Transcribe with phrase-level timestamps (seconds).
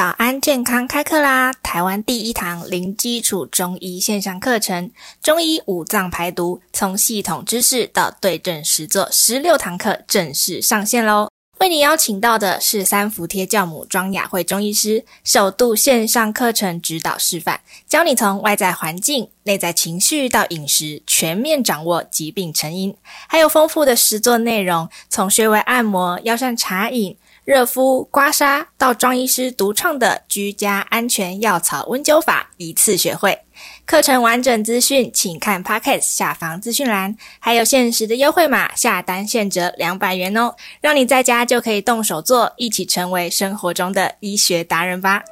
[0.00, 1.52] 早安健康开课啦！
[1.62, 4.90] 台湾第一堂零基础中医线上课程，
[5.22, 11.28] 中医五脏排毒，从系统知识到对症实作，十六堂课正式上线喽！
[11.58, 22.96] 为你邀请到的是三伏贴教母庄雅慧中医师，首度线上课程指导示范，教你从外在环境、内在情绪到饮食，全面掌握疾病成因，
[23.28, 27.18] 还有丰富的实作内容，从穴位按摩、药膳茶饮。
[27.44, 33.38] 热敷、刮痧到庄医师独创的居家安全药草温灸法，一次学会。
[33.84, 45.22] 课程完整资讯，请看 Podcast 下方资讯栏，还有限时的优惠码，下单现折两百元哦，让你在家就可以动手做，一起成为生活中的医学达人吧。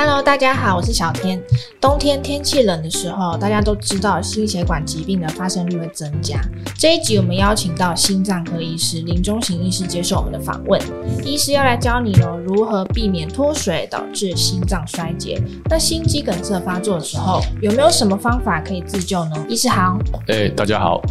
[0.00, 1.42] Hello，大家好，我是小天。
[1.80, 6.40] 冬天天气冷的时候，大家都知道心血管疾病的发生率会增加。
[6.78, 10.80] 这一集我们邀请到心脏科医师林中行医师接受我们的访问。
[11.24, 15.42] 医师要来教你哦，如何避免脱水导致心脏衰竭。
[15.68, 19.46] 那心肌梗塞发作的时候，有没有什么方法可以自救呢？
[19.48, 19.98] 医师好。
[20.28, 21.02] 哎、大家好。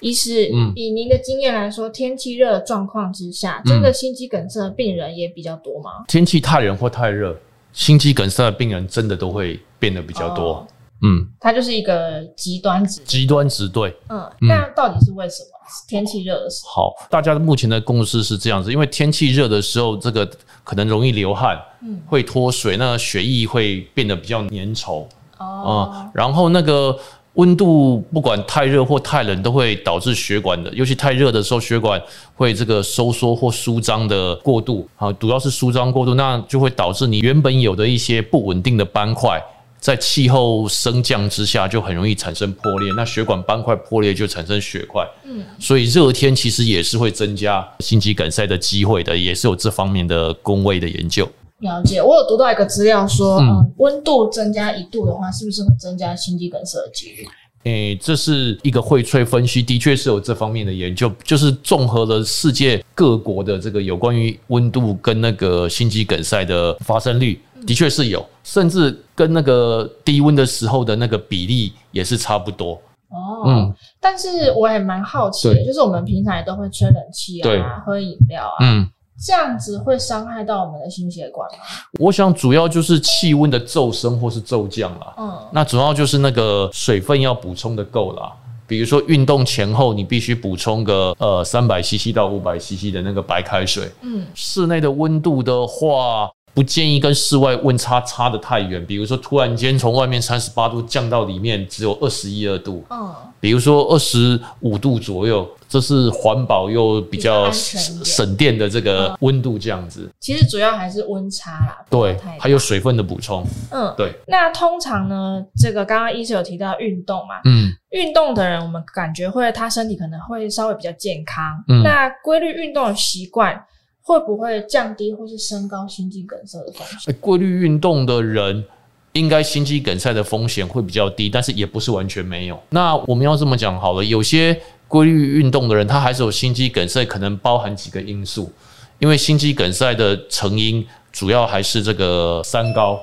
[0.00, 5.90] 医师，嗯，以您的经验来说，天气热的状况之下，真的心肌梗塞的病人也比较多吗？
[6.06, 7.36] 天气太冷或太热，
[7.72, 10.52] 心肌梗塞的病人真的都会变得比较多。
[10.52, 10.66] 哦、
[11.02, 13.00] 嗯，它就是一个极端值。
[13.04, 13.92] 极端值，对。
[14.08, 15.48] 嗯，那到底是为什么？
[15.60, 16.90] 嗯、天气热的时候。
[16.90, 20.28] 好，大家目前的共识是这样子，因为天气热的时候，这个
[20.62, 25.04] 可能容易流汗，嗯，会脱水，那血液会变得比较粘稠。
[25.38, 26.96] 哦、嗯，然后那个。
[27.38, 32.00] 温度不管太热或太冷，都会导致血管的，尤其太热的时候，血管
[32.34, 39.40] 会这个收缩或舒张的过度啊，主要是舒张过度，那就会导致你原本有的一些不稳定的斑块，
[39.78, 42.92] 在气候升降之下，就很容易产生破裂。
[42.96, 51.28] 那血管斑块破裂就产生血块，嗯，所以热天其实也是会增加心肌梗塞的机会的，也是有这方面的工位的研究。
[51.60, 57.26] 了解，我有读到一个资料说，嗯，温度增加一度的话，是不是会增加心肌梗塞的几率？
[57.64, 72.74] 诶、欸，这是一个荟萃分析，的确是有这方面的研究，就是综合了世界各国的这个有关于温度跟那个心肌梗塞的发生率，的确是有，甚至跟那个低温的时候的那个比例也是差不多。
[73.08, 78.88] 哦，嗯，但是我也蛮好奇的，就是我们平常也都会吹冷气啊，喝饮料啊，嗯。
[79.20, 81.58] 这样子会伤害到我们的心血管吗？
[81.98, 85.14] 我想主要就是气温的骤升或是骤降啦。
[85.18, 88.32] 嗯，那主要就是那个水分要补充的够啦。
[88.66, 93.90] 比如说运动前后，你必须补充个呃三百 CC 到五百 CC 的那个白开水。
[94.02, 98.84] 嗯，室内的温度的话，不建议跟室外温差差得太远。
[98.84, 102.84] 比如说突然间从外面三十八度降到里面只有二十一二度。
[102.90, 105.48] 嗯，比如说二十五度左右。
[105.70, 110.10] 这是环保又比较省电的这个温度，这样子、嗯。
[110.18, 111.84] 其实主要还是温差啦。
[111.90, 113.44] 对，还有水分的补充。
[113.70, 114.14] 嗯，对。
[114.26, 121.62] 那通常呢，这个刚刚医师有提到运动嘛，嗯，运动的人我们感觉会他身体可能会稍微比较健康。
[121.68, 123.62] 嗯，那规律运动的习惯
[124.08, 127.14] 会不会降低或是升高心肌梗塞的风险？
[127.20, 128.64] 规律运动的人
[129.12, 132.58] 应该心肌梗塞的风险会比较低，但是也不是完全没有。
[132.70, 134.58] 那我们要这么讲好了，有些。
[134.88, 138.50] 规律运动的人，他还是有心肌梗塞，可能包含几个因素。
[138.98, 140.82] 因为心肌梗塞的成因
[141.12, 142.98] 主要还是这个三高，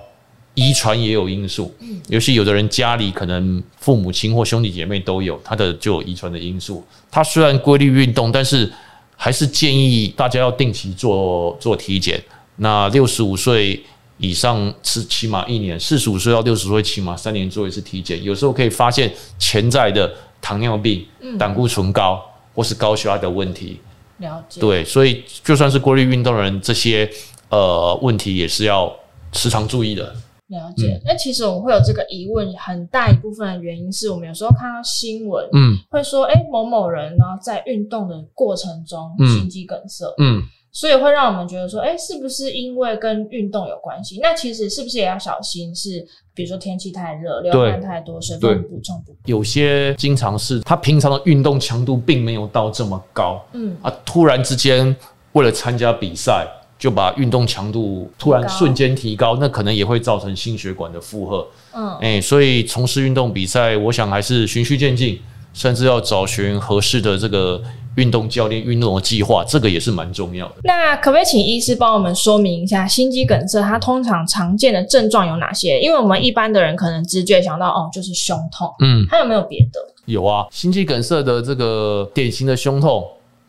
[0.55, 1.71] 遗传也有因素。
[2.07, 6.83] 尤其有的人家里可能父母亲或兄弟姐妹都有，他的就有遗传的因素。
[7.11, 8.67] 他虽然规律运动，但是
[9.15, 12.23] 还是建议大家要定期做做体检。
[12.57, 13.83] 那六十五岁
[14.17, 18.23] 以上是起码一年，四十五岁到六十岁起码三年做一次体检。
[18.23, 20.11] 有时候可以发现潜在的。
[20.41, 21.03] 糖尿病、
[21.39, 22.23] 胆固醇高，
[22.53, 23.79] 或是高血压的问题，
[24.19, 24.61] 了解。
[24.61, 27.09] 对，所以就算是规律运动的人，这些
[27.49, 28.95] 呃问题也是要
[29.33, 30.15] 时常注意的。
[30.47, 31.01] 了解。
[31.05, 40.39] 那、嗯、其实我们会有这个疑问，很大一部分的原因是我们有时候看到新闻，嗯，会说，哎、欸，某某人呢在运动的过程中心肌梗塞，嗯。
[40.39, 40.43] 嗯
[40.75, 44.19] 所以会让我们觉得说，哎，是不是因为跟运动有关系？
[44.21, 45.73] 那其实是不是也要小心？
[45.73, 49.17] 是比如说天气太热，流汗太多，水分补充不够。
[49.23, 54.93] 有些经常是他平常的运动强度并没有到这么高，嗯啊，突然之间
[55.31, 56.45] 为了参加比赛，
[56.77, 61.47] 就把运动强度突然瞬间提高，那可能也会造成心血管的负荷。
[61.73, 65.19] 嗯，哎，所以从事运动比赛，我想还是循序渐进，
[65.53, 67.61] 甚至要找寻合适的这个。
[67.95, 70.55] 运动教练运动的计划，这个也是蛮重要的。
[70.63, 75.79] 那可不可以请医师帮我们说明一下心肌梗塞它通常常见的症状有哪些？
[75.79, 79.79] 因为我们一般的人可能直觉想到哦，就是胸痛，嗯，还有没有别的？
[80.07, 83.01] 有啊，心肌梗塞的这个典型的胸痛，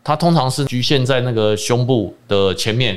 [0.05, 2.97] 它通常是局限在那个胸部的前面，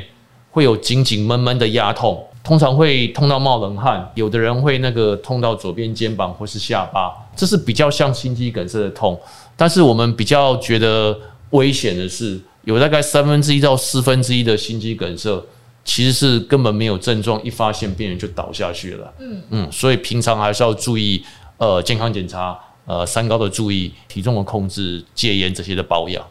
[0.60, 9.18] 会有紧紧闷闷的压痛，通常会痛到冒冷汗，有的人会那个痛到左边肩膀或是下巴，这是比较像心肌梗塞的痛。
[9.56, 11.18] 但是我们比较觉得
[11.52, 15.42] 危险的是，有大概三分之一到四分之一的心肌梗塞。
[15.86, 19.14] 其实是根本没有症状，一发现病人就倒下去了。
[19.18, 21.24] 嗯嗯，所以平常还是要注意，
[21.58, 26.24] 呃，健康检查，呃，三高的注意，体重的控制，戒烟这些的保养。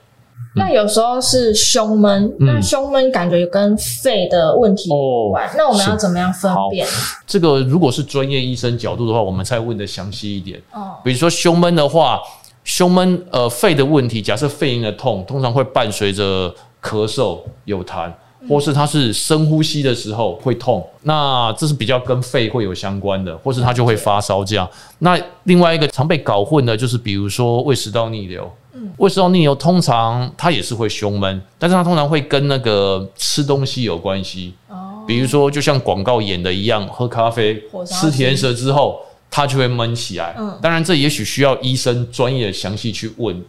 [0.58, 6.86] 那有时候是胸闷，嗯、那胸闷感觉跟肺的问题有关，哦、那我们要怎么样分辨？
[7.26, 10.60] 这个如果是专业医生角度的话，我们再问的详细一点。
[10.72, 12.20] 哦，比如说胸闷的话，
[12.64, 18.12] 胸闷呃肺的问题，假设肺炎的痛，通常会伴随着咳嗽、有痰。
[18.46, 24.68] 或是他是深呼吸的时候会痛，那这是比较跟肺会有相关的，或是他就会发烧这样。
[25.00, 34.54] 那另外一个常被搞混的就是，比如说胃食道逆流，嗯，胃食道逆流通常它也是会胸闷，但是它通常会跟那个吃东西有关系。
[34.68, 39.00] 哦，比如说就像广告演的一样，喝咖啡、吃甜食之后，
[39.30, 40.36] 它就会闷起来。
[40.38, 43.44] 嗯，当然这也许需要医生专业详细去问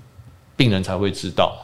[0.57, 1.55] 病人才会知道。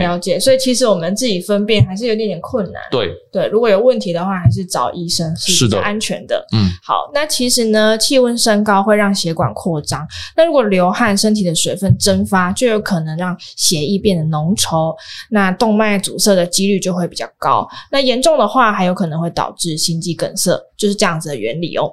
[0.00, 2.80] 了解，所以其实我们自己分辨还是有点点困难。
[2.90, 6.32] 对对，如果有问题的话，还是找医生是比较安全的。
[6.32, 14.94] 的嗯，好，那其实呢，气温升高会让血管扩张，那如果流汗，身体的水分蒸发，就有可能让血液变得浓稠，
[15.28, 17.68] 那动脉阻塞的几率就会比较高。
[17.90, 21.92] 那严重的话，还有可能会导致心肌梗塞，就是这样子的原理哦。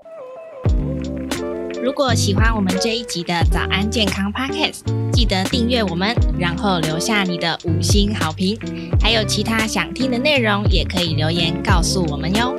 [1.81, 4.81] 如果喜欢我们这一集的早安健康 Podcast，
[5.13, 8.57] 记得订阅我们，然后留下你的五星好评。
[8.99, 12.53] 还有其他想听的内容，也可以留言告诉我们哟。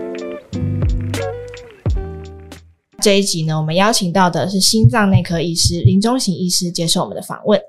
[3.02, 7.60] 这一集呢，我们邀请到的是心脏内科医师林中行医师接受我们的访问。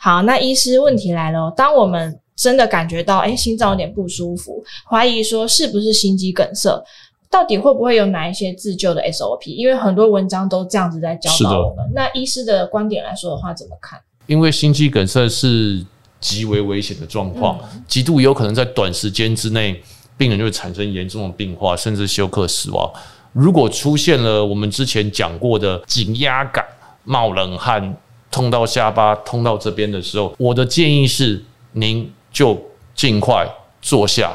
[0.00, 4.60] 好，那医师问题来了，当我们真的感觉到诶心脏有点不舒服，
[4.90, 6.82] 怀疑说是不是心肌梗塞？
[7.30, 9.54] 到底会不会有哪一些自救的 SOP？
[9.54, 11.88] 因为很多文章都这样子在教导我们。
[11.94, 14.00] 那医师的观点来说的话，怎么看？
[14.26, 15.84] 因为心肌梗塞是
[16.20, 19.80] 极为危险的状况，嗯、极度有可能在短时间之内，
[20.18, 22.92] 病人就会产生严重的病化，甚至休克死亡。
[23.32, 26.64] 如果出现了我们之前讲过的紧压感、
[27.04, 27.96] 冒冷汗、
[28.28, 31.40] 痛到下巴、痛到这边的时候，我的建议是，
[31.72, 32.60] 您就
[32.92, 33.48] 尽快
[33.80, 34.34] 坐下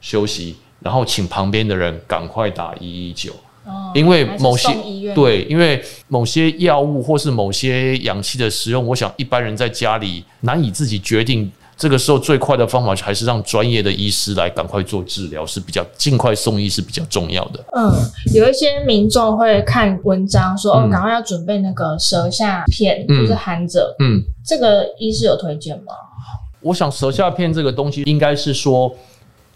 [0.00, 0.56] 休息。
[0.80, 3.32] 然后请旁边的人赶快打一一九，
[3.94, 4.68] 因为某些
[5.14, 11.50] 对，因为某些药物或是某些氧气的使用，我想一般人在家里难以自己决定。
[11.78, 17.62] 这个时候最快的方法还是让专业的医师来赶快做治疗，是比较尽快送医是比较重要的。
[17.76, 17.92] 嗯，
[18.32, 23.94] 有一些民众会看文章说，哦，赶快要准备那个舌下片，嗯、就是含着。
[23.98, 25.92] 嗯，这个医师有推荐吗？
[26.62, 28.90] 我想舌下片这个东西应该是说。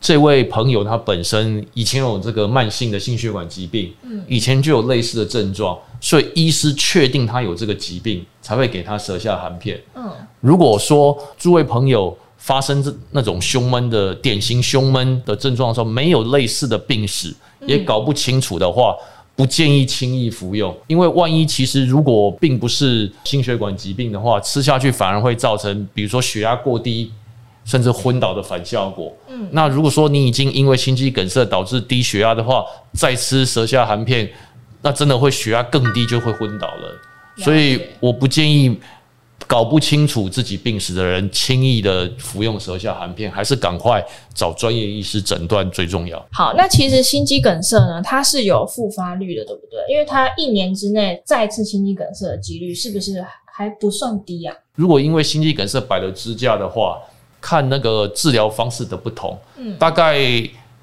[0.01, 9.79] 这位朋友他本身以前有这个慢性的心血管疾病，嗯，以前就有类似的症状，所以医师确定他有这个疾病，才会给他舌下含片。
[9.95, 10.11] 嗯，
[10.41, 17.35] 如果说诸位朋友发生这那种胸闷的典型胸闷的症状的时候，没有类似的病史，
[17.67, 18.97] 也搞不清楚的话，
[19.37, 27.13] 不建议轻易服用，因为万一其实如果并不是心血管疾病的话，吃下去反而会造成，比如说血压过低。
[27.71, 29.17] 甚至昏倒的反效果。
[29.29, 34.29] 嗯，那如果说你已经因为心肌梗塞导致低血压的话，再吃舌下含片，
[34.83, 37.01] 那真的会血压更低，就会昏倒了。
[37.37, 38.77] 所以我不建议
[39.47, 46.21] 搞不清楚自己病史的人轻易的服用舌下含片，还是赶快找专业医师诊断最重要。
[46.33, 49.79] 好，那其实心肌梗塞呢，它是有复发率的，对不对？
[49.89, 54.53] 因为它一年之内再次心肌梗塞的几率是不是还不算低啊？
[54.75, 56.99] 如果因为心肌梗塞摆了支架的话。
[57.41, 60.19] 看那个治疗方式的不同，嗯，大概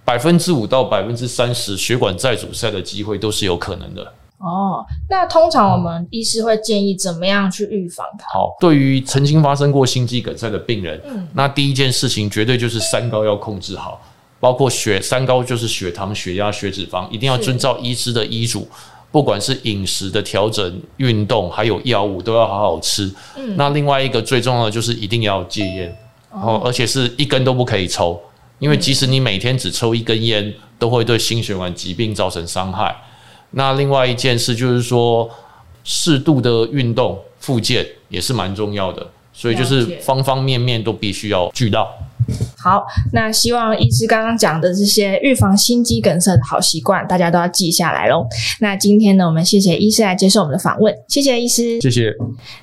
[0.04, 4.02] 百分之五到百分之三十血管再阻塞的机会都是有可能的。
[4.40, 8.28] 哦，那通常我们医师会建议怎么样去预防它？
[8.32, 14.00] 好，对于曾经发生过心肌梗塞的病人，嗯，那第一件事情绝对就是三高要控制好，
[14.40, 18.68] 包括血三高就是血糖、血压、血脂肪，一定要遵照医师的医嘱，
[19.12, 23.12] 不管是饮食的调整、运动，还有药物都要好好吃。
[23.36, 25.98] 嗯，那另外一个最重要的就是一定要戒烟。
[26.32, 28.20] 哦，而且是一根都不可以抽，
[28.60, 32.96] 因为即使你每天只抽一根烟，都会对心血管疾病造成伤害。
[33.52, 35.30] 那另外一件事就是说，
[35.84, 41.90] 适度的运动、复健也是蛮重要的，所以就是方方面面都必须要俱到。
[42.58, 48.28] 好，那希望医师刚刚讲的这些预防心肌梗塞的好习惯，大家都要记下来喽。
[48.60, 52.14] 那今天呢，我们谢谢医师来接受我们的访问，谢谢医师，谢谢。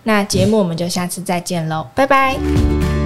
[0.02, 3.03] 那节目我们就下次再见喽，拜拜。